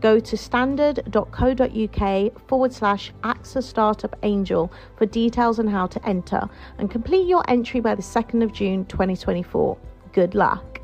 Go 0.00 0.20
to 0.20 0.36
standard.co.uk 0.36 2.48
forward 2.48 2.72
slash 2.72 3.12
AXA 3.24 3.62
Startup 3.62 4.16
Angel 4.22 4.72
for 4.96 5.06
details 5.06 5.58
on 5.58 5.66
how 5.66 5.86
to 5.88 6.08
enter 6.08 6.48
and 6.78 6.90
complete 6.90 7.26
your 7.26 7.42
entry 7.48 7.80
by 7.80 7.94
the 7.94 8.02
2nd 8.02 8.42
of 8.42 8.52
June 8.52 8.84
2024. 8.86 9.76
Good 10.12 10.34
luck. 10.34 10.80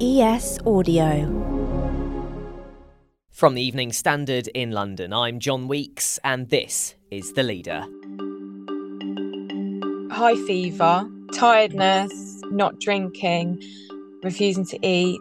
ES 0.00 0.58
Audio. 0.66 1.38
From 3.30 3.54
the 3.54 3.62
Evening 3.62 3.92
Standard 3.92 4.48
in 4.48 4.70
London, 4.70 5.12
I'm 5.12 5.38
John 5.38 5.68
Weeks, 5.68 6.18
and 6.24 6.48
this 6.48 6.94
is 7.10 7.32
The 7.32 7.42
Leader. 7.42 7.86
High 10.10 10.36
fever, 10.46 11.08
tiredness, 11.32 12.31
not 12.52 12.78
drinking, 12.78 13.62
refusing 14.22 14.64
to 14.66 14.86
eat, 14.86 15.20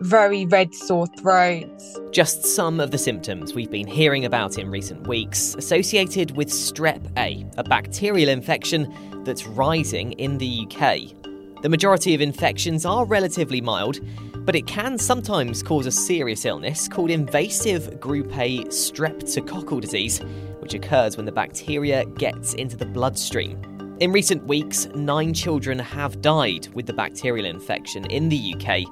very 0.00 0.46
red 0.46 0.74
sore 0.74 1.06
throats. 1.18 1.98
Just 2.10 2.44
some 2.44 2.80
of 2.80 2.90
the 2.90 2.98
symptoms 2.98 3.54
we've 3.54 3.70
been 3.70 3.86
hearing 3.86 4.24
about 4.24 4.58
in 4.58 4.70
recent 4.70 5.06
weeks 5.06 5.54
associated 5.56 6.36
with 6.36 6.48
strep 6.48 7.00
A, 7.16 7.46
a 7.56 7.64
bacterial 7.64 8.28
infection 8.28 8.92
that's 9.24 9.46
rising 9.46 10.12
in 10.12 10.38
the 10.38 10.66
UK. 10.66 11.62
The 11.62 11.68
majority 11.68 12.14
of 12.14 12.20
infections 12.20 12.84
are 12.84 13.04
relatively 13.04 13.60
mild, 13.60 14.00
but 14.44 14.56
it 14.56 14.66
can 14.66 14.98
sometimes 14.98 15.62
cause 15.62 15.86
a 15.86 15.92
serious 15.92 16.44
illness 16.44 16.88
called 16.88 17.10
invasive 17.10 18.00
group 18.00 18.36
A 18.36 18.64
streptococcal 18.64 19.80
disease, 19.80 20.20
which 20.58 20.74
occurs 20.74 21.16
when 21.16 21.26
the 21.26 21.32
bacteria 21.32 22.04
gets 22.04 22.54
into 22.54 22.76
the 22.76 22.86
bloodstream. 22.86 23.71
In 24.02 24.10
recent 24.10 24.44
weeks, 24.48 24.88
nine 24.96 25.32
children 25.32 25.78
have 25.78 26.20
died 26.20 26.66
with 26.74 26.86
the 26.86 26.92
bacterial 26.92 27.46
infection 27.46 28.04
in 28.06 28.28
the 28.28 28.56
UK, 28.56 28.82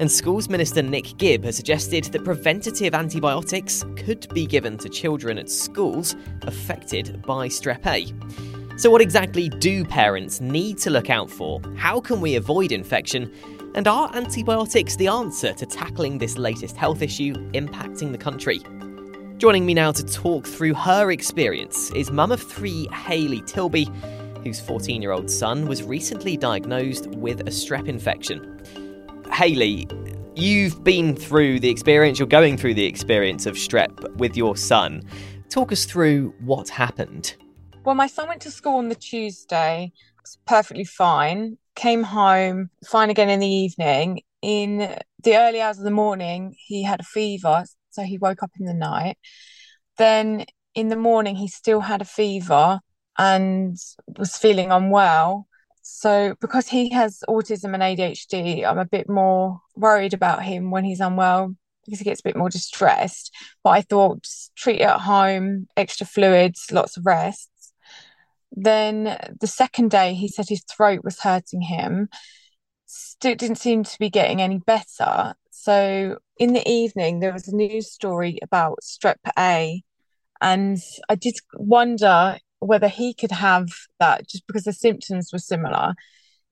and 0.00 0.10
Schools 0.10 0.48
Minister 0.48 0.82
Nick 0.82 1.16
Gibb 1.16 1.44
has 1.44 1.54
suggested 1.54 2.06
that 2.06 2.24
preventative 2.24 2.92
antibiotics 2.92 3.84
could 3.94 4.26
be 4.34 4.46
given 4.46 4.76
to 4.78 4.88
children 4.88 5.38
at 5.38 5.48
schools 5.48 6.16
affected 6.42 7.22
by 7.22 7.46
strep 7.46 7.86
A. 7.86 8.12
So, 8.76 8.90
what 8.90 9.00
exactly 9.00 9.48
do 9.48 9.84
parents 9.84 10.40
need 10.40 10.78
to 10.78 10.90
look 10.90 11.08
out 11.08 11.30
for? 11.30 11.60
How 11.76 12.00
can 12.00 12.20
we 12.20 12.34
avoid 12.34 12.72
infection? 12.72 13.32
And 13.76 13.86
are 13.86 14.10
antibiotics 14.16 14.96
the 14.96 15.06
answer 15.06 15.52
to 15.52 15.66
tackling 15.66 16.18
this 16.18 16.36
latest 16.36 16.76
health 16.76 17.00
issue 17.00 17.34
impacting 17.52 18.10
the 18.10 18.18
country? 18.18 18.60
Joining 19.36 19.64
me 19.64 19.72
now 19.72 19.92
to 19.92 20.04
talk 20.04 20.48
through 20.48 20.74
her 20.74 21.12
experience 21.12 21.92
is 21.92 22.10
mum 22.10 22.32
of 22.32 22.42
three, 22.42 22.88
Hayley 22.88 23.40
Tidley 23.42 23.86
whose 24.48 24.60
14 24.60 25.02
year 25.02 25.12
old 25.12 25.30
son 25.30 25.66
was 25.66 25.82
recently 25.82 26.34
diagnosed 26.34 27.06
with 27.08 27.40
a 27.40 27.50
strep 27.50 27.86
infection. 27.86 28.58
Hayley, 29.30 29.86
you've 30.34 30.82
been 30.82 31.14
through 31.14 31.60
the 31.60 31.68
experience, 31.68 32.18
you're 32.18 32.26
going 32.26 32.56
through 32.56 32.72
the 32.72 32.86
experience 32.86 33.44
of 33.44 33.56
strep 33.56 34.16
with 34.16 34.38
your 34.38 34.56
son. 34.56 35.02
Talk 35.50 35.70
us 35.70 35.84
through 35.84 36.34
what 36.40 36.70
happened. 36.70 37.36
Well, 37.84 37.94
my 37.94 38.06
son 38.06 38.26
went 38.28 38.40
to 38.42 38.50
school 38.50 38.78
on 38.78 38.88
the 38.88 38.94
Tuesday, 38.94 39.92
was 40.22 40.38
perfectly 40.46 40.84
fine, 40.84 41.58
came 41.74 42.02
home, 42.02 42.70
fine 42.86 43.10
again 43.10 43.28
in 43.28 43.40
the 43.40 43.46
evening. 43.46 44.22
In 44.40 44.96
the 45.24 45.36
early 45.36 45.60
hours 45.60 45.76
of 45.76 45.84
the 45.84 45.90
morning, 45.90 46.54
he 46.56 46.82
had 46.82 47.00
a 47.00 47.04
fever, 47.04 47.64
so 47.90 48.02
he 48.02 48.16
woke 48.16 48.42
up 48.42 48.52
in 48.58 48.64
the 48.64 48.72
night. 48.72 49.18
Then 49.98 50.46
in 50.74 50.88
the 50.88 50.96
morning, 50.96 51.36
he 51.36 51.48
still 51.48 51.80
had 51.80 52.00
a 52.00 52.06
fever 52.06 52.80
and 53.18 53.76
was 54.16 54.36
feeling 54.36 54.70
unwell. 54.70 55.46
So, 55.82 56.36
because 56.40 56.68
he 56.68 56.90
has 56.90 57.22
autism 57.28 57.74
and 57.74 57.82
ADHD, 57.82 58.64
I'm 58.64 58.78
a 58.78 58.84
bit 58.84 59.08
more 59.08 59.60
worried 59.74 60.14
about 60.14 60.44
him 60.44 60.70
when 60.70 60.84
he's 60.84 61.00
unwell 61.00 61.54
because 61.84 61.98
he 61.98 62.04
gets 62.04 62.20
a 62.20 62.24
bit 62.24 62.36
more 62.36 62.50
distressed. 62.50 63.34
But 63.64 63.70
I 63.70 63.80
thought, 63.80 64.28
treat 64.54 64.80
it 64.80 64.84
at 64.84 65.00
home, 65.00 65.66
extra 65.76 66.06
fluids, 66.06 66.70
lots 66.70 66.96
of 66.96 67.06
rests. 67.06 67.72
Then 68.52 69.16
the 69.40 69.46
second 69.46 69.90
day, 69.90 70.14
he 70.14 70.28
said 70.28 70.48
his 70.48 70.62
throat 70.64 71.00
was 71.04 71.20
hurting 71.20 71.62
him. 71.62 72.08
Still 72.86 73.34
didn't 73.34 73.56
seem 73.56 73.84
to 73.84 73.98
be 73.98 74.10
getting 74.10 74.40
any 74.40 74.58
better. 74.58 75.34
So, 75.50 76.18
in 76.36 76.52
the 76.52 76.68
evening, 76.68 77.20
there 77.20 77.32
was 77.32 77.48
a 77.48 77.56
news 77.56 77.90
story 77.90 78.38
about 78.42 78.78
strep 78.82 79.16
A. 79.38 79.82
And 80.40 80.78
I 81.08 81.14
did 81.14 81.34
wonder 81.54 82.38
whether 82.60 82.88
he 82.88 83.14
could 83.14 83.32
have 83.32 83.68
that 84.00 84.28
just 84.28 84.46
because 84.46 84.64
the 84.64 84.72
symptoms 84.72 85.30
were 85.32 85.38
similar. 85.38 85.94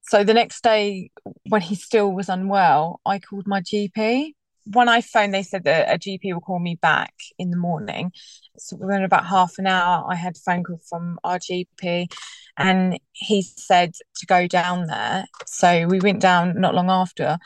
So 0.03 0.23
the 0.23 0.35
next 0.35 0.63
day, 0.63 1.11
when 1.49 1.63
he 1.63 1.75
still 1.75 2.13
was 2.13 2.29
unwell, 2.29 3.01
I 3.05 3.19
called 3.19 3.47
my 3.47 3.61
GP. 3.61 4.35
When 4.73 4.89
I 4.89 5.01
phoned, 5.01 5.35
they 5.35 5.43
said 5.43 5.65
that 5.65 5.93
a 5.93 5.99
GP 5.99 6.33
will 6.33 6.41
call 6.41 6.59
me 6.59 6.77
back 6.81 7.15
in 7.39 7.51
the 7.51 7.57
morning. 7.57 8.13
So 8.57 8.77
within 8.77 9.05
about 9.05 9.27
half 9.27 9.55
an 9.59 9.67
hour, 9.67 10.05
I 10.09 10.15
had 10.15 10.37
a 10.37 10.41
phone 10.41 10.65
call 10.65 10.81
from 10.89 11.19
our 11.25 11.39
GP 11.39 12.11
and 12.57 12.99
he 13.13 13.43
said 13.43 13.95
to 14.17 14.27
go 14.27 14.47
down 14.47 14.87
there. 14.87 15.27
So 15.47 15.87
we 15.87 16.01
went 16.01 16.21
down 16.21 16.61
not 16.61 16.75
long 16.75 16.91
after 16.91 17.39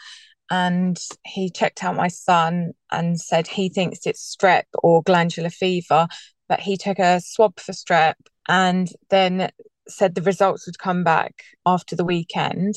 and 0.51 0.99
he 1.25 1.51
checked 1.51 1.85
out 1.85 1.97
my 1.97 2.09
son 2.09 2.73
and 2.91 3.21
said 3.21 3.47
he 3.47 3.69
thinks 3.69 4.07
it's 4.07 4.37
strep 4.37 4.65
or 4.83 5.03
glandular 5.03 5.51
fever, 5.51 6.09
but 6.49 6.61
he 6.61 6.77
took 6.77 6.99
a 6.99 7.21
swab 7.21 7.59
for 7.61 7.73
strep 7.73 8.15
and 8.51 8.89
then 9.09 9.49
said 9.89 10.15
the 10.15 10.23
results 10.23 10.67
would 10.67 10.79
come 10.79 11.03
back 11.03 11.45
after 11.65 11.97
the 11.97 12.05
weekend 12.05 12.75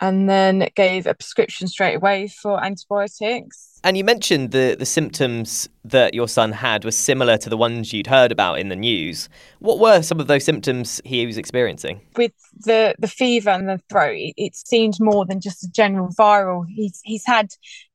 and 0.00 0.30
then 0.30 0.68
gave 0.76 1.06
a 1.06 1.14
prescription 1.14 1.66
straight 1.66 1.96
away 1.96 2.28
for 2.28 2.64
antibiotics. 2.64 3.80
And 3.82 3.96
you 3.96 4.04
mentioned 4.04 4.52
the, 4.52 4.76
the 4.78 4.86
symptoms 4.86 5.68
that 5.84 6.14
your 6.14 6.28
son 6.28 6.52
had 6.52 6.84
were 6.84 6.92
similar 6.92 7.36
to 7.38 7.50
the 7.50 7.56
ones 7.56 7.92
you'd 7.92 8.06
heard 8.06 8.30
about 8.30 8.60
in 8.60 8.68
the 8.68 8.76
news. 8.76 9.28
What 9.58 9.80
were 9.80 10.02
some 10.02 10.20
of 10.20 10.28
those 10.28 10.44
symptoms 10.44 11.00
he 11.04 11.26
was 11.26 11.36
experiencing? 11.36 12.00
With 12.16 12.32
the, 12.64 12.94
the 12.98 13.08
fever 13.08 13.50
and 13.50 13.68
the 13.68 13.80
throat, 13.88 14.16
it, 14.16 14.34
it 14.36 14.54
seemed 14.54 14.94
more 15.00 15.26
than 15.26 15.40
just 15.40 15.64
a 15.64 15.70
general 15.70 16.08
viral. 16.16 16.64
He's, 16.68 17.00
he's 17.02 17.26
had 17.26 17.48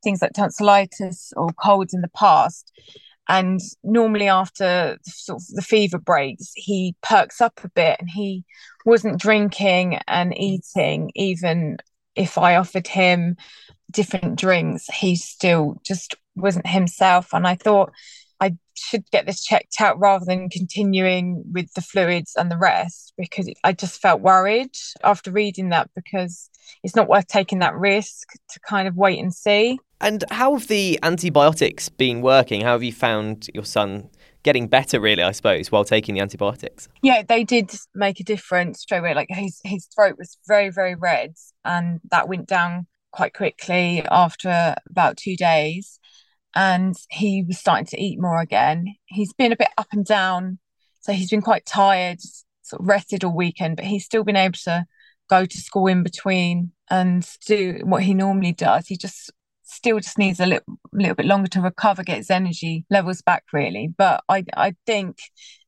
things 0.03 0.21
like 0.21 0.33
tonsillitis 0.33 1.31
or 1.37 1.49
colds 1.53 1.93
in 1.93 2.01
the 2.01 2.09
past 2.09 2.71
and 3.29 3.59
normally 3.83 4.27
after 4.27 4.97
sort 5.03 5.41
of 5.41 5.47
the 5.55 5.61
fever 5.61 5.97
breaks 5.97 6.51
he 6.55 6.95
perks 7.01 7.39
up 7.41 7.59
a 7.63 7.69
bit 7.69 7.97
and 7.99 8.09
he 8.09 8.43
wasn't 8.85 9.19
drinking 9.19 9.99
and 10.07 10.37
eating 10.37 11.11
even 11.15 11.77
if 12.15 12.37
i 12.37 12.55
offered 12.55 12.87
him 12.87 13.35
different 13.91 14.37
drinks 14.37 14.87
he 14.87 15.15
still 15.15 15.79
just 15.85 16.15
wasn't 16.35 16.67
himself. 16.67 17.29
And 17.33 17.47
i 17.47 17.55
thought 17.55 17.91
i 18.39 18.55
should 18.75 19.09
get 19.11 19.25
this 19.25 19.43
checked 19.43 19.75
out 19.79 19.99
rather 19.99 20.25
than 20.25 20.49
continuing 20.49 21.43
with 21.51 21.71
the 21.73 21.81
fluids 21.81 22.33
and 22.35 22.51
the 22.51 22.57
rest 22.57 23.13
because 23.17 23.49
i 23.63 23.71
just 23.71 24.01
felt 24.01 24.21
worried 24.21 24.75
after 25.03 25.31
reading 25.31 25.69
that 25.69 25.89
because 25.95 26.49
it's 26.83 26.95
not 26.95 27.07
worth 27.07 27.27
taking 27.27 27.59
that 27.59 27.75
risk 27.75 28.29
to 28.49 28.59
kind 28.61 28.87
of 28.87 28.95
wait 28.95 29.19
and 29.19 29.33
see 29.33 29.77
and 30.03 30.23
how 30.29 30.53
have 30.53 30.67
the 30.67 30.99
antibiotics 31.01 31.89
been 31.89 32.21
working? 32.21 32.61
How 32.61 32.73
have 32.73 32.83
you 32.83 32.93
found 32.93 33.49
your 33.53 33.65
son 33.65 34.09
getting 34.43 34.67
better, 34.67 34.99
really, 34.99 35.23
I 35.23 35.31
suppose, 35.31 35.71
while 35.71 35.85
taking 35.85 36.13
the 36.15 36.21
antibiotics? 36.21 36.89
Yeah, 37.01 37.23
they 37.27 37.43
did 37.43 37.71
make 37.95 38.19
a 38.19 38.23
difference 38.23 38.81
straight 38.81 38.99
away. 38.99 39.13
Like 39.13 39.29
his, 39.29 39.61
his 39.63 39.85
throat 39.85 40.17
was 40.17 40.37
very, 40.47 40.69
very 40.69 40.95
red, 40.95 41.35
and 41.63 42.01
that 42.11 42.27
went 42.27 42.47
down 42.47 42.85
quite 43.11 43.33
quickly 43.33 44.05
after 44.11 44.75
about 44.89 45.17
two 45.17 45.35
days. 45.35 45.99
And 46.55 46.95
he 47.09 47.43
was 47.47 47.57
starting 47.57 47.87
to 47.87 47.99
eat 47.99 48.19
more 48.19 48.39
again. 48.39 48.95
He's 49.05 49.33
been 49.33 49.51
a 49.51 49.57
bit 49.57 49.69
up 49.77 49.87
and 49.91 50.05
down. 50.05 50.59
So 51.01 51.11
he's 51.11 51.31
been 51.31 51.41
quite 51.41 51.65
tired, 51.65 52.19
sort 52.61 52.81
of 52.81 52.87
rested 52.87 53.23
all 53.23 53.35
weekend, 53.35 53.77
but 53.77 53.85
he's 53.85 54.05
still 54.05 54.23
been 54.23 54.35
able 54.35 54.57
to 54.65 54.85
go 55.29 55.45
to 55.45 55.57
school 55.57 55.87
in 55.87 56.03
between 56.03 56.71
and 56.89 57.27
do 57.45 57.79
what 57.83 58.03
he 58.03 58.13
normally 58.13 58.51
does. 58.51 58.87
He 58.87 58.97
just 58.97 59.31
still 59.73 59.99
just 59.99 60.17
needs 60.17 60.39
a 60.39 60.45
little, 60.45 60.77
little 60.91 61.15
bit 61.15 61.25
longer 61.25 61.47
to 61.49 61.61
recover, 61.61 62.03
get 62.03 62.17
his 62.17 62.29
energy 62.29 62.85
levels 62.89 63.21
back, 63.21 63.43
really. 63.51 63.89
But 63.97 64.23
I, 64.29 64.45
I 64.55 64.75
think 64.85 65.17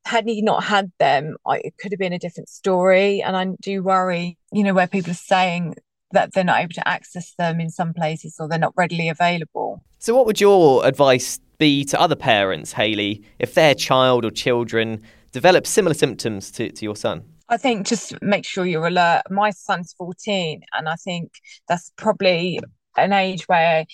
had 0.06 0.26
he 0.26 0.42
not 0.42 0.64
had 0.64 0.92
them, 1.00 1.36
I, 1.46 1.58
it 1.58 1.76
could 1.80 1.92
have 1.92 2.00
been 2.00 2.14
a 2.14 2.20
different 2.20 2.50
story. 2.50 3.22
And 3.22 3.36
I 3.36 3.48
do 3.62 3.84
worry, 3.84 4.38
you 4.52 4.64
know, 4.64 4.74
where 4.74 4.88
people 4.88 5.12
are 5.12 5.16
saying 5.16 5.76
that 6.12 6.34
they're 6.34 6.44
not 6.44 6.62
able 6.62 6.74
to 6.74 6.88
access 6.88 7.34
them 7.38 7.60
in 7.60 7.70
some 7.70 7.94
places 7.94 8.38
or 8.40 8.48
they're 8.48 8.60
not 8.60 8.74
readily 8.78 9.10
available. 9.10 9.84
So, 10.00 10.16
what 10.16 10.26
would 10.26 10.40
your 10.40 10.86
advice 10.86 11.40
be 11.58 11.84
to 11.86 12.00
other 12.00 12.16
parents, 12.16 12.74
Hayley, 12.74 13.24
if 13.40 13.54
their 13.54 13.74
child 13.74 14.26
or 14.26 14.32
children 14.32 15.02
develop 15.32 15.66
similar 15.66 15.94
symptoms 15.94 16.52
to, 16.52 16.72
to 16.72 16.86
your 16.86 16.96
son? 16.96 17.24
I 17.50 17.58
think 17.58 17.86
just 17.86 18.20
make 18.22 18.46
sure 18.46 18.66
you're 18.66 18.88
alert. 18.88 19.24
My 19.30 19.52
son's 19.52 19.94
14, 19.98 20.62
and 20.74 20.90
I 20.90 20.96
think 20.96 21.32
that's 21.68 21.92
probably 21.96 22.60
an 22.98 23.14
age 23.14 23.48
where 23.48 23.86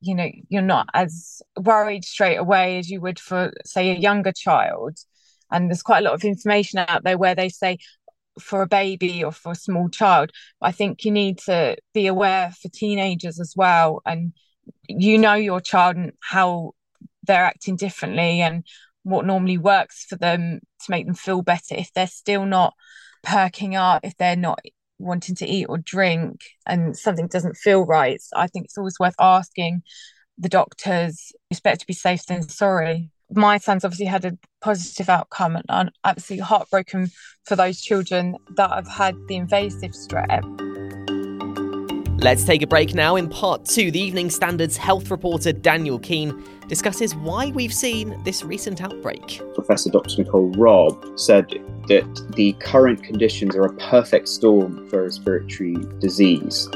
you 0.00 0.14
know 0.14 0.28
you're 0.48 0.62
not 0.62 0.88
as 0.94 1.42
worried 1.60 2.04
straight 2.04 2.36
away 2.36 2.78
as 2.78 2.90
you 2.90 3.00
would 3.00 3.18
for 3.18 3.52
say 3.64 3.90
a 3.90 3.98
younger 3.98 4.32
child. 4.32 4.98
And 5.50 5.68
there's 5.68 5.82
quite 5.82 5.98
a 5.98 6.04
lot 6.04 6.14
of 6.14 6.24
information 6.24 6.78
out 6.78 7.04
there 7.04 7.18
where 7.18 7.34
they 7.34 7.48
say 7.50 7.78
for 8.40 8.62
a 8.62 8.66
baby 8.66 9.22
or 9.22 9.30
for 9.30 9.52
a 9.52 9.54
small 9.54 9.90
child 9.90 10.30
i 10.62 10.72
think 10.72 11.04
you 11.04 11.10
need 11.10 11.36
to 11.36 11.76
be 11.92 12.06
aware 12.06 12.50
for 12.60 12.68
teenagers 12.68 13.38
as 13.40 13.54
well. 13.56 14.00
And 14.06 14.32
you 14.88 15.18
know 15.18 15.34
your 15.34 15.60
child 15.60 15.96
and 15.96 16.12
how 16.20 16.72
they're 17.26 17.44
acting 17.44 17.76
differently 17.76 18.40
and 18.40 18.64
what 19.04 19.26
normally 19.26 19.58
works 19.58 20.04
for 20.08 20.16
them 20.16 20.60
to 20.84 20.90
make 20.90 21.06
them 21.06 21.14
feel 21.14 21.42
better 21.42 21.74
if 21.74 21.92
they're 21.92 22.06
still 22.06 22.46
not 22.46 22.74
perking 23.22 23.76
up 23.76 24.04
if 24.04 24.16
they're 24.16 24.36
not 24.36 24.60
wanting 25.02 25.34
to 25.36 25.46
eat 25.46 25.66
or 25.68 25.78
drink 25.78 26.40
and 26.66 26.96
something 26.96 27.28
doesn't 27.28 27.56
feel 27.56 27.84
right, 27.84 28.20
I 28.34 28.46
think 28.46 28.66
it's 28.66 28.78
always 28.78 28.98
worth 28.98 29.14
asking 29.20 29.82
the 30.38 30.48
doctors. 30.48 31.32
It's 31.50 31.60
better 31.60 31.78
to 31.78 31.86
be 31.86 31.92
safe 31.92 32.26
than 32.26 32.48
sorry. 32.48 33.10
My 33.30 33.58
son's 33.58 33.84
obviously 33.84 34.06
had 34.06 34.24
a 34.24 34.36
positive 34.60 35.08
outcome, 35.08 35.56
and 35.56 35.64
I'm 35.68 35.90
absolutely 36.04 36.44
heartbroken 36.44 37.10
for 37.44 37.56
those 37.56 37.80
children 37.80 38.36
that 38.56 38.70
have 38.70 38.88
had 38.88 39.16
the 39.26 39.36
invasive 39.36 39.92
strep. 39.92 40.71
Let's 42.22 42.44
take 42.44 42.62
a 42.62 42.68
break 42.68 42.94
now. 42.94 43.16
In 43.16 43.28
part 43.28 43.64
two, 43.64 43.90
the 43.90 43.98
Evening 43.98 44.30
Standard's 44.30 44.76
health 44.76 45.10
reporter 45.10 45.52
Daniel 45.52 45.98
Keane 45.98 46.44
discusses 46.68 47.16
why 47.16 47.50
we've 47.50 47.74
seen 47.74 48.16
this 48.22 48.44
recent 48.44 48.80
outbreak. 48.80 49.42
Professor 49.56 49.90
Dr. 49.90 50.22
Nicole 50.22 50.52
Robb 50.52 51.18
said 51.18 51.48
that 51.88 52.32
the 52.36 52.52
current 52.60 53.02
conditions 53.02 53.56
are 53.56 53.64
a 53.64 53.74
perfect 53.74 54.28
storm 54.28 54.88
for 54.88 55.02
respiratory 55.02 55.74
disease. 55.98 56.68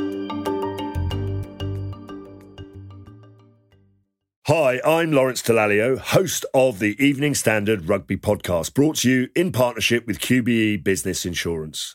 Hi, 4.48 4.80
I'm 4.84 5.12
Lawrence 5.12 5.42
Dallaglio, 5.42 5.96
host 5.96 6.44
of 6.54 6.80
the 6.80 6.96
Evening 6.98 7.36
Standard 7.36 7.88
Rugby 7.88 8.16
Podcast, 8.16 8.74
brought 8.74 8.96
to 8.96 9.10
you 9.10 9.28
in 9.36 9.52
partnership 9.52 10.08
with 10.08 10.18
QBE 10.18 10.82
Business 10.82 11.24
Insurance. 11.24 11.94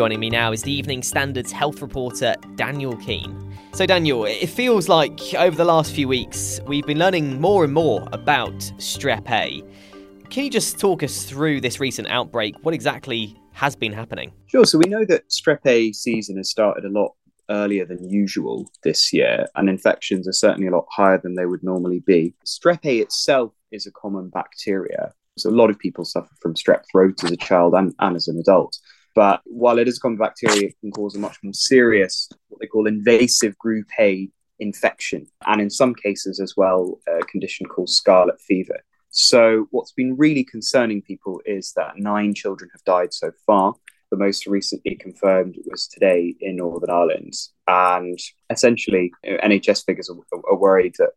Joining 0.00 0.20
me 0.20 0.30
now 0.30 0.50
is 0.50 0.62
the 0.62 0.72
Evening 0.72 1.02
Standard's 1.02 1.52
health 1.52 1.82
reporter, 1.82 2.34
Daniel 2.54 2.96
Keane. 2.96 3.54
So, 3.74 3.84
Daniel, 3.84 4.24
it 4.24 4.46
feels 4.46 4.88
like 4.88 5.20
over 5.34 5.54
the 5.54 5.66
last 5.66 5.94
few 5.94 6.08
weeks 6.08 6.58
we've 6.66 6.86
been 6.86 6.98
learning 6.98 7.38
more 7.38 7.64
and 7.64 7.74
more 7.74 8.08
about 8.14 8.54
Strep 8.78 9.30
A. 9.30 9.62
Can 10.30 10.44
you 10.44 10.48
just 10.48 10.78
talk 10.78 11.02
us 11.02 11.24
through 11.24 11.60
this 11.60 11.80
recent 11.80 12.08
outbreak? 12.08 12.54
What 12.62 12.72
exactly 12.72 13.38
has 13.52 13.76
been 13.76 13.92
happening? 13.92 14.32
Sure. 14.46 14.64
So, 14.64 14.78
we 14.78 14.88
know 14.88 15.04
that 15.04 15.28
Strep 15.28 15.66
A 15.66 15.92
season 15.92 16.38
has 16.38 16.48
started 16.48 16.86
a 16.86 16.88
lot 16.88 17.12
earlier 17.50 17.84
than 17.84 18.08
usual 18.08 18.70
this 18.82 19.12
year, 19.12 19.48
and 19.56 19.68
infections 19.68 20.26
are 20.26 20.32
certainly 20.32 20.68
a 20.68 20.70
lot 20.70 20.86
higher 20.90 21.20
than 21.22 21.34
they 21.34 21.44
would 21.44 21.62
normally 21.62 22.00
be. 22.00 22.32
Strep 22.46 22.86
A 22.86 23.00
itself 23.00 23.52
is 23.70 23.86
a 23.86 23.92
common 23.92 24.30
bacteria. 24.30 25.12
So, 25.36 25.50
a 25.50 25.52
lot 25.52 25.68
of 25.68 25.78
people 25.78 26.06
suffer 26.06 26.32
from 26.40 26.54
strep 26.54 26.84
throat 26.90 27.22
as 27.22 27.32
a 27.32 27.36
child 27.36 27.74
and, 27.74 27.94
and 27.98 28.16
as 28.16 28.28
an 28.28 28.38
adult. 28.38 28.78
But 29.14 29.40
while 29.44 29.78
it 29.78 29.88
is 29.88 29.98
a 29.98 30.00
common 30.00 30.18
bacteria, 30.18 30.68
it 30.68 30.80
can 30.80 30.92
cause 30.92 31.16
a 31.16 31.18
much 31.18 31.38
more 31.42 31.52
serious, 31.52 32.28
what 32.48 32.60
they 32.60 32.66
call 32.66 32.86
invasive 32.86 33.56
group 33.58 33.86
A 33.98 34.28
infection, 34.58 35.26
and 35.46 35.60
in 35.60 35.70
some 35.70 35.94
cases 35.94 36.38
as 36.38 36.56
well, 36.56 37.00
a 37.08 37.24
condition 37.24 37.66
called 37.66 37.90
scarlet 37.90 38.40
fever. 38.40 38.80
So, 39.10 39.66
what's 39.70 39.92
been 39.92 40.16
really 40.16 40.44
concerning 40.44 41.02
people 41.02 41.40
is 41.44 41.72
that 41.74 41.98
nine 41.98 42.34
children 42.34 42.70
have 42.72 42.84
died 42.84 43.12
so 43.12 43.32
far. 43.44 43.74
The 44.10 44.16
most 44.16 44.46
recently 44.46 44.96
confirmed 44.96 45.56
was 45.66 45.88
today 45.88 46.34
in 46.40 46.56
Northern 46.56 46.90
Ireland. 46.90 47.34
And 47.66 48.18
essentially, 48.50 49.12
NHS 49.24 49.84
figures 49.84 50.10
are, 50.10 50.38
are 50.48 50.56
worried 50.56 50.94
that 50.98 51.10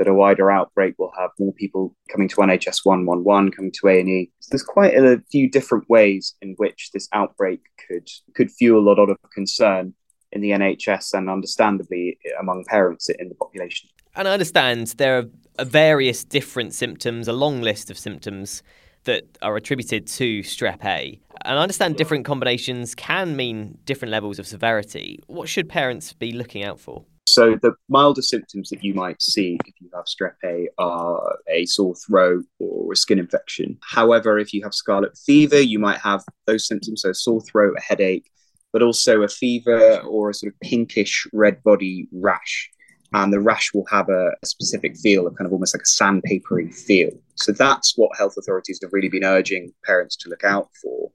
that 0.00 0.08
a 0.08 0.14
wider 0.14 0.50
outbreak 0.50 0.94
will 0.98 1.12
have 1.18 1.28
more 1.38 1.52
people 1.52 1.94
coming 2.10 2.26
to 2.26 2.36
NHS 2.36 2.86
111, 2.86 3.52
coming 3.52 3.70
to 3.70 3.88
A&E. 3.88 4.32
So 4.40 4.48
there's 4.50 4.62
quite 4.62 4.94
a 4.94 5.22
few 5.30 5.50
different 5.50 5.90
ways 5.90 6.34
in 6.40 6.54
which 6.56 6.90
this 6.94 7.06
outbreak 7.12 7.60
could 7.86 8.08
could 8.34 8.50
fuel 8.50 8.80
a 8.80 8.86
lot 8.88 9.10
of 9.10 9.18
concern 9.34 9.92
in 10.32 10.40
the 10.40 10.52
NHS 10.52 11.12
and 11.12 11.28
understandably 11.28 12.18
among 12.40 12.64
parents 12.64 13.10
in 13.10 13.28
the 13.28 13.34
population. 13.34 13.90
And 14.16 14.26
I 14.26 14.32
understand 14.32 14.86
there 14.96 15.26
are 15.58 15.64
various 15.66 16.24
different 16.24 16.72
symptoms, 16.72 17.28
a 17.28 17.34
long 17.34 17.60
list 17.60 17.90
of 17.90 17.98
symptoms 17.98 18.62
that 19.04 19.24
are 19.42 19.54
attributed 19.56 20.06
to 20.06 20.40
strep 20.40 20.82
A. 20.82 21.20
And 21.44 21.58
I 21.58 21.62
understand 21.62 21.96
different 21.96 22.24
combinations 22.24 22.94
can 22.94 23.36
mean 23.36 23.76
different 23.84 24.12
levels 24.12 24.38
of 24.38 24.46
severity. 24.46 25.20
What 25.26 25.50
should 25.50 25.68
parents 25.68 26.14
be 26.14 26.32
looking 26.32 26.64
out 26.64 26.80
for? 26.80 27.04
So 27.32 27.56
the 27.62 27.74
milder 27.88 28.22
symptoms 28.22 28.70
that 28.70 28.82
you 28.82 28.92
might 28.92 29.22
see 29.22 29.56
if 29.64 29.74
you 29.80 29.88
have 29.94 30.06
strep 30.06 30.34
A 30.44 30.68
are 30.78 31.38
a 31.48 31.64
sore 31.66 31.94
throat 31.94 32.44
or 32.58 32.92
a 32.92 32.96
skin 32.96 33.20
infection. 33.20 33.78
However, 33.82 34.38
if 34.38 34.52
you 34.52 34.62
have 34.64 34.74
scarlet 34.74 35.16
fever, 35.16 35.60
you 35.60 35.78
might 35.78 35.98
have 35.98 36.24
those 36.46 36.66
symptoms, 36.66 37.02
so 37.02 37.10
a 37.10 37.14
sore 37.14 37.40
throat, 37.42 37.74
a 37.78 37.80
headache, 37.80 38.28
but 38.72 38.82
also 38.82 39.22
a 39.22 39.28
fever 39.28 39.98
or 40.00 40.30
a 40.30 40.34
sort 40.34 40.52
of 40.52 40.60
pinkish 40.60 41.26
red 41.32 41.62
body 41.62 42.08
rash. 42.10 42.68
And 43.12 43.32
the 43.32 43.40
rash 43.40 43.72
will 43.74 43.86
have 43.90 44.08
a, 44.08 44.30
a 44.42 44.46
specific 44.46 44.96
feel, 44.96 45.26
a 45.26 45.30
kind 45.30 45.46
of 45.46 45.52
almost 45.52 45.74
like 45.74 45.82
a 45.82 45.84
sandpapery 45.84 46.74
feel. 46.74 47.10
So 47.36 47.52
that's 47.52 47.96
what 47.96 48.16
health 48.16 48.34
authorities 48.38 48.80
have 48.82 48.92
really 48.92 49.08
been 49.08 49.24
urging 49.24 49.72
parents 49.84 50.16
to 50.16 50.28
look 50.28 50.42
out 50.42 50.68
for. 50.82 51.10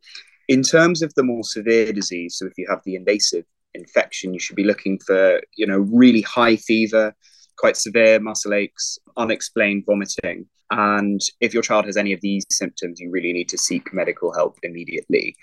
In 0.47 0.61
terms 0.61 1.01
of 1.01 1.13
the 1.15 1.23
more 1.23 1.43
severe 1.43 1.91
disease, 1.91 2.37
so 2.37 2.45
if 2.45 2.53
you 2.57 2.67
have 2.69 2.81
the 2.85 2.95
invasive 2.95 3.45
infection, 3.75 4.33
you 4.33 4.39
should 4.39 4.55
be 4.55 4.63
looking 4.63 4.99
for, 4.99 5.41
you 5.55 5.67
know, 5.67 5.79
really 5.91 6.21
high 6.21 6.55
fever, 6.55 7.13
quite 7.57 7.77
severe 7.77 8.19
muscle 8.19 8.53
aches, 8.53 8.97
unexplained 9.17 9.83
vomiting. 9.85 10.47
And 10.71 11.21
if 11.41 11.53
your 11.53 11.63
child 11.63 11.85
has 11.85 11.97
any 11.97 12.13
of 12.13 12.21
these 12.21 12.45
symptoms, 12.49 12.99
you 12.99 13.11
really 13.11 13.33
need 13.33 13.49
to 13.49 13.57
seek 13.57 13.93
medical 13.93 14.33
help 14.33 14.57
immediately. 14.63 15.35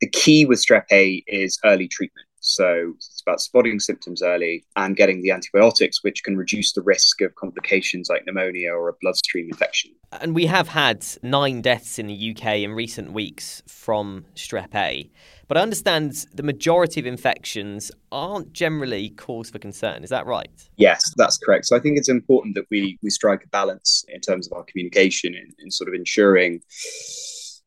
The 0.00 0.08
key 0.08 0.46
with 0.46 0.64
strep 0.64 0.84
A 0.90 1.22
is 1.26 1.58
early 1.64 1.88
treatment. 1.88 2.26
So 2.42 2.92
it's 2.96 3.22
about 3.24 3.40
spotting 3.40 3.78
symptoms 3.78 4.20
early 4.20 4.64
and 4.74 4.96
getting 4.96 5.22
the 5.22 5.30
antibiotics, 5.30 6.02
which 6.02 6.24
can 6.24 6.36
reduce 6.36 6.72
the 6.72 6.82
risk 6.82 7.20
of 7.20 7.34
complications 7.36 8.08
like 8.10 8.26
pneumonia 8.26 8.72
or 8.72 8.88
a 8.88 8.94
bloodstream 9.00 9.48
infection. 9.48 9.92
And 10.20 10.34
we 10.34 10.46
have 10.46 10.68
had 10.68 11.06
nine 11.22 11.62
deaths 11.62 12.00
in 12.00 12.08
the 12.08 12.34
UK 12.36 12.58
in 12.58 12.72
recent 12.72 13.12
weeks 13.12 13.62
from 13.68 14.26
strep 14.34 14.74
A. 14.74 15.08
But 15.46 15.56
I 15.56 15.60
understand 15.60 16.26
the 16.34 16.42
majority 16.42 16.98
of 16.98 17.06
infections 17.06 17.92
aren't 18.10 18.52
generally 18.52 19.10
cause 19.10 19.48
for 19.48 19.60
concern. 19.60 20.02
Is 20.02 20.10
that 20.10 20.26
right? 20.26 20.50
Yes, 20.76 21.00
that's 21.16 21.38
correct. 21.38 21.66
So 21.66 21.76
I 21.76 21.80
think 21.80 21.96
it's 21.96 22.08
important 22.08 22.56
that 22.56 22.64
we 22.70 22.98
we 23.02 23.10
strike 23.10 23.44
a 23.44 23.48
balance 23.48 24.04
in 24.08 24.20
terms 24.20 24.48
of 24.48 24.52
our 24.54 24.64
communication 24.64 25.34
and, 25.34 25.52
in 25.60 25.70
sort 25.70 25.88
of 25.88 25.94
ensuring 25.94 26.60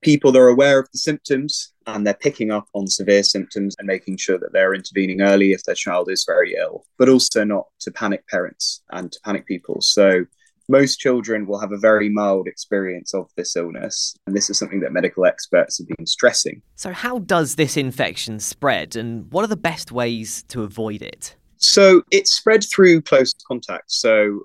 people 0.01 0.35
are 0.37 0.49
aware 0.49 0.79
of 0.79 0.87
the 0.91 0.97
symptoms 0.97 1.71
and 1.87 2.05
they're 2.05 2.13
picking 2.13 2.51
up 2.51 2.67
on 2.73 2.87
severe 2.87 3.23
symptoms 3.23 3.75
and 3.77 3.87
making 3.87 4.17
sure 4.17 4.37
that 4.37 4.53
they're 4.53 4.73
intervening 4.73 5.21
early 5.21 5.51
if 5.51 5.63
their 5.63 5.75
child 5.75 6.09
is 6.09 6.25
very 6.25 6.55
ill, 6.55 6.85
but 6.97 7.09
also 7.09 7.43
not 7.43 7.67
to 7.79 7.91
panic 7.91 8.27
parents 8.27 8.81
and 8.91 9.11
to 9.11 9.19
panic 9.21 9.45
people. 9.45 9.81
So 9.81 10.25
most 10.67 10.97
children 10.97 11.45
will 11.45 11.59
have 11.59 11.71
a 11.71 11.77
very 11.77 12.09
mild 12.09 12.47
experience 12.47 13.13
of 13.13 13.29
this 13.35 13.55
illness. 13.55 14.15
And 14.25 14.35
this 14.35 14.49
is 14.49 14.57
something 14.57 14.79
that 14.81 14.91
medical 14.91 15.25
experts 15.25 15.77
have 15.77 15.87
been 15.87 16.07
stressing. 16.07 16.61
So, 16.75 16.91
how 16.91 17.19
does 17.19 17.55
this 17.55 17.77
infection 17.77 18.39
spread, 18.39 18.95
and 18.95 19.31
what 19.31 19.43
are 19.43 19.47
the 19.47 19.55
best 19.55 19.91
ways 19.91 20.43
to 20.49 20.63
avoid 20.63 21.01
it? 21.01 21.35
So, 21.57 22.01
it's 22.11 22.33
spread 22.33 22.63
through 22.63 23.01
close 23.01 23.33
contact. 23.47 23.91
So, 23.91 24.41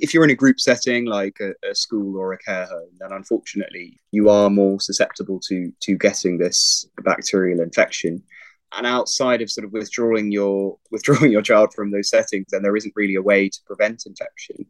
if 0.00 0.12
you're 0.12 0.24
in 0.24 0.30
a 0.30 0.34
group 0.34 0.60
setting 0.60 1.06
like 1.06 1.38
a, 1.40 1.52
a, 1.68 1.74
school 1.74 2.16
or 2.16 2.32
a 2.32 2.38
care 2.38 2.66
home, 2.66 2.90
then 2.98 3.12
unfortunately 3.12 4.00
you 4.10 4.28
are 4.28 4.50
more 4.50 4.80
susceptible 4.80 5.40
to 5.48 5.72
to 5.80 5.96
getting 5.96 6.38
this 6.38 6.86
bacterial 7.02 7.60
infection. 7.60 8.22
And 8.76 8.86
outside 8.86 9.40
of 9.40 9.50
sort 9.50 9.64
of 9.64 9.72
withdrawing 9.72 10.32
your 10.32 10.78
withdrawing 10.90 11.32
your 11.32 11.42
child 11.42 11.72
from 11.74 11.90
those 11.90 12.10
settings, 12.10 12.46
then 12.50 12.62
there 12.62 12.76
isn't 12.76 12.96
really 12.96 13.14
a 13.14 13.22
way 13.22 13.48
to 13.48 13.58
prevent 13.66 14.04
infection. 14.06 14.66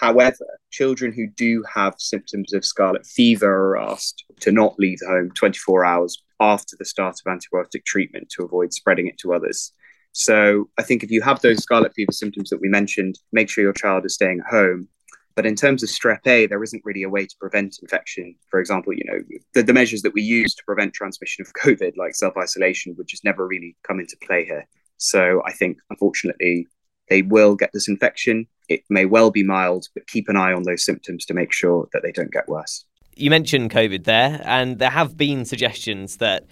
However, 0.00 0.58
children 0.70 1.12
who 1.12 1.26
do 1.26 1.62
have 1.74 1.94
symptoms 1.98 2.52
of 2.54 2.64
scarlet 2.64 3.06
fever 3.06 3.74
are 3.74 3.78
asked 3.78 4.24
to 4.40 4.50
not 4.50 4.78
leave 4.78 5.00
home 5.06 5.30
24 5.32 5.84
hours 5.84 6.22
after 6.40 6.76
the 6.78 6.84
start 6.84 7.20
of 7.24 7.30
antibiotic 7.30 7.84
treatment 7.84 8.30
to 8.30 8.44
avoid 8.44 8.72
spreading 8.72 9.06
it 9.06 9.18
to 9.18 9.34
others. 9.34 9.72
So 10.12 10.68
I 10.78 10.82
think 10.82 11.02
if 11.02 11.10
you 11.10 11.22
have 11.22 11.40
those 11.40 11.62
scarlet 11.62 11.94
fever 11.94 12.12
symptoms 12.12 12.50
that 12.50 12.60
we 12.60 12.68
mentioned, 12.68 13.18
make 13.32 13.48
sure 13.48 13.64
your 13.64 13.72
child 13.72 14.04
is 14.04 14.14
staying 14.14 14.40
at 14.40 14.50
home. 14.50 14.88
But 15.34 15.46
in 15.46 15.56
terms 15.56 15.82
of 15.82 15.88
strep 15.88 16.26
A, 16.26 16.46
there 16.46 16.62
isn't 16.62 16.84
really 16.84 17.02
a 17.02 17.08
way 17.08 17.24
to 17.24 17.36
prevent 17.40 17.78
infection. 17.80 18.34
For 18.50 18.60
example, 18.60 18.92
you 18.92 19.04
know, 19.06 19.18
the, 19.54 19.62
the 19.62 19.72
measures 19.72 20.02
that 20.02 20.12
we 20.12 20.20
use 20.20 20.54
to 20.54 20.64
prevent 20.64 20.92
transmission 20.92 21.44
of 21.44 21.52
COVID, 21.62 21.96
like 21.96 22.14
self 22.14 22.36
isolation, 22.36 22.94
would 22.98 23.08
just 23.08 23.24
never 23.24 23.46
really 23.46 23.74
come 23.82 23.98
into 23.98 24.16
play 24.22 24.44
here. 24.44 24.66
So 24.98 25.42
I 25.46 25.52
think, 25.52 25.78
unfortunately, 25.90 26.66
they 27.08 27.22
will 27.22 27.56
get 27.56 27.70
this 27.72 27.88
infection. 27.88 28.46
It 28.68 28.82
may 28.88 29.06
well 29.06 29.30
be 29.30 29.42
mild, 29.42 29.88
but 29.94 30.06
keep 30.06 30.28
an 30.28 30.36
eye 30.36 30.52
on 30.52 30.62
those 30.62 30.84
symptoms 30.84 31.24
to 31.26 31.34
make 31.34 31.52
sure 31.52 31.88
that 31.92 32.02
they 32.02 32.12
don't 32.12 32.30
get 32.30 32.48
worse. 32.48 32.84
You 33.16 33.30
mentioned 33.30 33.70
COVID 33.70 34.04
there, 34.04 34.40
and 34.44 34.78
there 34.78 34.90
have 34.90 35.16
been 35.16 35.44
suggestions 35.44 36.18
that 36.18 36.44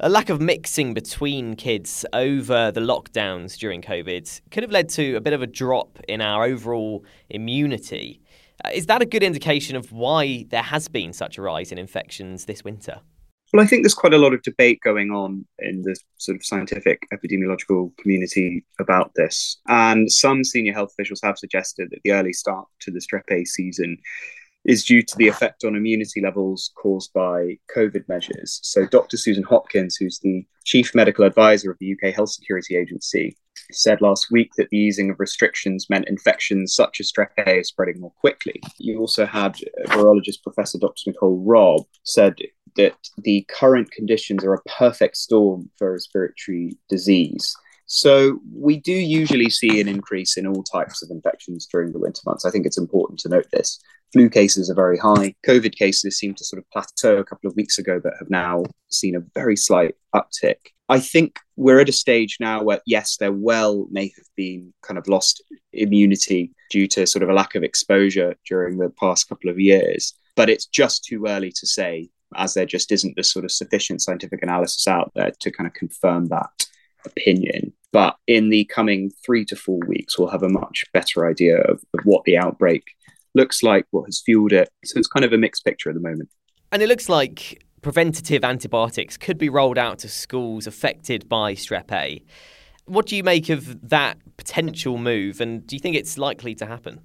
a 0.00 0.08
lack 0.08 0.28
of 0.28 0.40
mixing 0.40 0.92
between 0.92 1.54
kids 1.54 2.04
over 2.12 2.70
the 2.72 2.80
lockdowns 2.80 3.56
during 3.56 3.80
COVID 3.80 4.40
could 4.50 4.62
have 4.62 4.72
led 4.72 4.88
to 4.90 5.14
a 5.14 5.20
bit 5.20 5.32
of 5.32 5.42
a 5.42 5.46
drop 5.46 6.00
in 6.08 6.20
our 6.20 6.44
overall 6.44 7.04
immunity. 7.30 8.20
Uh, 8.64 8.70
is 8.74 8.86
that 8.86 9.02
a 9.02 9.06
good 9.06 9.22
indication 9.22 9.76
of 9.76 9.92
why 9.92 10.46
there 10.50 10.62
has 10.62 10.88
been 10.88 11.12
such 11.12 11.38
a 11.38 11.42
rise 11.42 11.70
in 11.70 11.78
infections 11.78 12.46
this 12.46 12.64
winter? 12.64 13.00
Well, 13.52 13.62
I 13.62 13.68
think 13.68 13.84
there's 13.84 13.94
quite 13.94 14.14
a 14.14 14.18
lot 14.18 14.34
of 14.34 14.42
debate 14.42 14.80
going 14.82 15.12
on 15.12 15.46
in 15.60 15.82
the 15.82 15.96
sort 16.16 16.34
of 16.34 16.44
scientific 16.44 17.06
epidemiological 17.12 17.96
community 17.98 18.64
about 18.80 19.12
this. 19.14 19.58
And 19.68 20.10
some 20.10 20.42
senior 20.42 20.72
health 20.72 20.90
officials 20.90 21.20
have 21.22 21.38
suggested 21.38 21.90
that 21.90 22.00
the 22.02 22.10
early 22.10 22.32
start 22.32 22.66
to 22.80 22.90
the 22.90 22.98
strep 22.98 23.30
A 23.30 23.44
season 23.44 23.98
is 24.64 24.84
due 24.84 25.02
to 25.02 25.16
the 25.16 25.28
effect 25.28 25.64
on 25.64 25.76
immunity 25.76 26.20
levels 26.20 26.72
caused 26.76 27.12
by 27.12 27.58
COVID 27.74 28.08
measures. 28.08 28.60
So, 28.62 28.86
Dr. 28.86 29.16
Susan 29.16 29.42
Hopkins, 29.42 29.96
who's 29.96 30.18
the 30.20 30.46
chief 30.64 30.94
medical 30.94 31.24
advisor 31.24 31.70
of 31.70 31.78
the 31.78 31.92
UK 31.92 32.14
Health 32.14 32.30
Security 32.30 32.76
Agency, 32.76 33.36
said 33.70 34.00
last 34.00 34.30
week 34.30 34.50
that 34.56 34.68
the 34.70 34.78
easing 34.78 35.10
of 35.10 35.20
restrictions 35.20 35.88
meant 35.90 36.08
infections 36.08 36.74
such 36.74 37.00
as 37.00 37.10
strep 37.10 37.30
A 37.46 37.62
spreading 37.62 38.00
more 38.00 38.12
quickly. 38.12 38.60
You 38.78 38.98
also 38.98 39.26
had 39.26 39.56
virologist 39.86 40.42
Professor 40.42 40.78
Dr. 40.78 41.02
Nicole 41.06 41.42
Robb 41.44 41.82
said 42.02 42.36
that 42.76 42.94
the 43.18 43.46
current 43.48 43.90
conditions 43.92 44.44
are 44.44 44.54
a 44.54 44.62
perfect 44.62 45.16
storm 45.16 45.70
for 45.78 45.92
respiratory 45.92 46.76
disease. 46.88 47.56
So 47.86 48.40
we 48.52 48.78
do 48.78 48.92
usually 48.92 49.50
see 49.50 49.80
an 49.80 49.88
increase 49.88 50.36
in 50.36 50.46
all 50.46 50.62
types 50.62 51.02
of 51.02 51.10
infections 51.10 51.66
during 51.70 51.92
the 51.92 51.98
winter 51.98 52.22
months. 52.26 52.44
I 52.44 52.50
think 52.50 52.66
it's 52.66 52.78
important 52.78 53.20
to 53.20 53.28
note 53.28 53.46
this. 53.52 53.78
Flu 54.14 54.30
cases 54.30 54.70
are 54.70 54.76
very 54.76 54.96
high. 54.96 55.34
COVID 55.44 55.74
cases 55.74 56.16
seem 56.16 56.34
to 56.34 56.44
sort 56.44 56.62
of 56.62 56.70
plateau 56.70 57.16
a 57.16 57.24
couple 57.24 57.50
of 57.50 57.56
weeks 57.56 57.78
ago, 57.78 57.98
but 58.00 58.12
have 58.20 58.30
now 58.30 58.62
seen 58.88 59.16
a 59.16 59.24
very 59.34 59.56
slight 59.56 59.96
uptick. 60.14 60.54
I 60.88 61.00
think 61.00 61.40
we're 61.56 61.80
at 61.80 61.88
a 61.88 61.92
stage 61.92 62.36
now 62.38 62.62
where, 62.62 62.80
yes, 62.86 63.16
there 63.16 63.32
well 63.32 63.88
may 63.90 64.12
have 64.16 64.26
been 64.36 64.72
kind 64.82 64.98
of 64.98 65.08
lost 65.08 65.42
immunity 65.72 66.52
due 66.70 66.86
to 66.88 67.08
sort 67.08 67.24
of 67.24 67.28
a 67.28 67.34
lack 67.34 67.56
of 67.56 67.64
exposure 67.64 68.36
during 68.48 68.78
the 68.78 68.90
past 68.90 69.28
couple 69.28 69.50
of 69.50 69.58
years, 69.58 70.14
but 70.36 70.48
it's 70.48 70.66
just 70.66 71.04
too 71.04 71.26
early 71.26 71.50
to 71.50 71.66
say, 71.66 72.08
as 72.36 72.54
there 72.54 72.66
just 72.66 72.92
isn't 72.92 73.16
the 73.16 73.24
sort 73.24 73.44
of 73.44 73.50
sufficient 73.50 74.00
scientific 74.00 74.44
analysis 74.44 74.86
out 74.86 75.10
there 75.16 75.32
to 75.40 75.50
kind 75.50 75.66
of 75.66 75.74
confirm 75.74 76.28
that 76.28 76.50
opinion. 77.04 77.72
But 77.92 78.14
in 78.28 78.50
the 78.50 78.64
coming 78.66 79.10
three 79.26 79.44
to 79.46 79.56
four 79.56 79.80
weeks, 79.88 80.16
we'll 80.16 80.28
have 80.28 80.44
a 80.44 80.48
much 80.48 80.84
better 80.92 81.28
idea 81.28 81.58
of, 81.62 81.82
of 81.98 82.04
what 82.04 82.22
the 82.22 82.36
outbreak 82.36 82.84
looks 83.34 83.62
like, 83.62 83.86
what 83.90 84.06
has 84.06 84.22
fueled 84.24 84.52
it. 84.52 84.68
So 84.84 84.98
it's 84.98 85.08
kind 85.08 85.24
of 85.24 85.32
a 85.32 85.38
mixed 85.38 85.64
picture 85.64 85.90
at 85.90 85.94
the 85.94 86.00
moment. 86.00 86.30
And 86.72 86.82
it 86.82 86.88
looks 86.88 87.08
like 87.08 87.64
preventative 87.82 88.44
antibiotics 88.44 89.16
could 89.16 89.38
be 89.38 89.48
rolled 89.48 89.78
out 89.78 89.98
to 90.00 90.08
schools 90.08 90.66
affected 90.66 91.28
by 91.28 91.54
strep 91.54 91.92
A. 91.92 92.22
What 92.86 93.06
do 93.06 93.16
you 93.16 93.22
make 93.22 93.48
of 93.48 93.88
that 93.88 94.18
potential 94.36 94.98
move, 94.98 95.40
and 95.40 95.66
do 95.66 95.76
you 95.76 95.80
think 95.80 95.96
it's 95.96 96.18
likely 96.18 96.54
to 96.56 96.66
happen? 96.66 97.00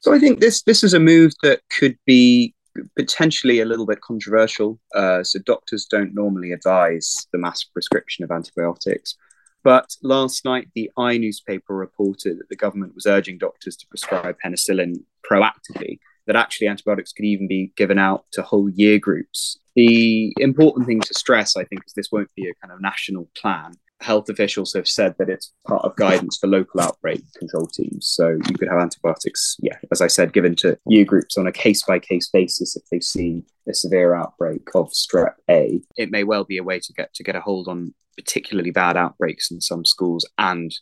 So 0.00 0.14
I 0.14 0.18
think 0.18 0.40
this 0.40 0.62
this 0.62 0.84
is 0.84 0.94
a 0.94 1.00
move 1.00 1.32
that 1.42 1.60
could 1.70 1.98
be 2.06 2.54
potentially 2.96 3.60
a 3.60 3.64
little 3.64 3.86
bit 3.86 4.00
controversial. 4.00 4.78
Uh, 4.94 5.24
so 5.24 5.38
doctors 5.40 5.86
don't 5.86 6.14
normally 6.14 6.52
advise 6.52 7.26
the 7.32 7.38
mass 7.38 7.64
prescription 7.64 8.24
of 8.24 8.30
antibiotics. 8.30 9.16
But 9.64 9.96
last 10.02 10.44
night, 10.44 10.68
the 10.74 10.90
i 10.96 11.18
newspaper 11.18 11.74
reported 11.74 12.38
that 12.38 12.48
the 12.48 12.56
government 12.56 12.94
was 12.94 13.06
urging 13.06 13.38
doctors 13.38 13.76
to 13.76 13.86
prescribe 13.88 14.36
penicillin 14.44 15.02
proactively, 15.30 15.98
that 16.26 16.36
actually 16.36 16.68
antibiotics 16.68 17.12
could 17.12 17.24
even 17.24 17.48
be 17.48 17.72
given 17.76 17.98
out 17.98 18.24
to 18.32 18.42
whole 18.42 18.68
year 18.70 18.98
groups. 18.98 19.58
The 19.74 20.32
important 20.38 20.86
thing 20.86 21.00
to 21.00 21.14
stress, 21.14 21.56
I 21.56 21.64
think, 21.64 21.82
is 21.86 21.92
this 21.94 22.10
won't 22.10 22.34
be 22.34 22.48
a 22.48 22.54
kind 22.66 22.72
of 22.72 22.80
national 22.80 23.28
plan 23.36 23.72
health 24.00 24.28
officials 24.28 24.72
have 24.74 24.86
said 24.86 25.14
that 25.18 25.28
it's 25.28 25.52
part 25.66 25.84
of 25.84 25.96
guidance 25.96 26.38
for 26.38 26.46
local 26.46 26.80
outbreak 26.80 27.20
control 27.36 27.66
teams. 27.66 28.08
So 28.08 28.38
you 28.48 28.54
could 28.56 28.68
have 28.68 28.78
antibiotics, 28.78 29.56
yeah, 29.60 29.76
as 29.90 30.00
I 30.00 30.06
said, 30.06 30.32
given 30.32 30.54
to 30.56 30.78
year 30.86 31.04
groups 31.04 31.36
on 31.36 31.46
a 31.46 31.52
case 31.52 31.82
by 31.82 31.98
case 31.98 32.28
basis 32.28 32.76
if 32.76 32.82
they 32.90 33.00
see 33.00 33.42
a 33.68 33.74
severe 33.74 34.14
outbreak 34.14 34.68
of 34.74 34.90
strep 34.90 35.34
A. 35.50 35.80
It 35.96 36.10
may 36.10 36.24
well 36.24 36.44
be 36.44 36.58
a 36.58 36.64
way 36.64 36.78
to 36.80 36.92
get 36.92 37.12
to 37.14 37.24
get 37.24 37.36
a 37.36 37.40
hold 37.40 37.68
on 37.68 37.94
particularly 38.16 38.70
bad 38.70 38.96
outbreaks 38.96 39.50
in 39.50 39.60
some 39.60 39.84
schools, 39.84 40.26
and 40.38 40.72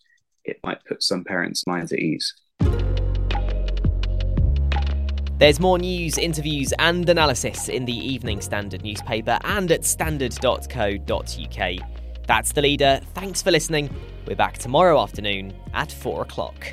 it 0.45 0.59
might 0.65 0.85
put 0.85 1.03
some 1.03 1.25
parents' 1.25 1.67
minds 1.67 1.93
at 1.93 1.99
ease. 1.99 2.35
There's 5.39 5.61
more 5.61 5.79
news, 5.79 6.17
interviews, 6.17 6.73
and 6.79 7.07
analysis 7.07 7.69
in 7.69 7.85
the 7.85 7.93
Evening 7.93 8.41
Standard 8.41 8.83
newspaper 8.83 9.39
and 9.45 9.71
at 9.71 9.85
standard.co.uk. 9.85 11.89
That's 12.27 12.53
the 12.53 12.63
leader. 12.63 13.01
Thanks 13.13 13.43
for 13.43 13.51
listening. 13.51 13.95
We're 14.27 14.35
back 14.35 14.57
tomorrow 14.57 14.99
afternoon 14.99 15.53
at 15.75 15.93
4 15.93 16.23
o'clock. 16.23 16.73